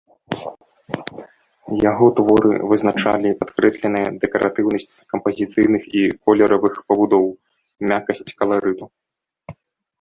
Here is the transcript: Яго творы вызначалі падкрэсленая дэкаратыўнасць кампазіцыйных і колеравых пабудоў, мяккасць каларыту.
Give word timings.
Яго 1.91 2.07
творы 2.19 2.53
вызначалі 2.71 3.29
падкрэсленая 3.43 4.03
дэкаратыўнасць 4.25 4.91
кампазіцыйных 5.15 5.83
і 6.03 6.05
колеравых 6.25 6.73
пабудоў, 6.91 7.25
мяккасць 7.91 8.29
каларыту. 8.43 8.85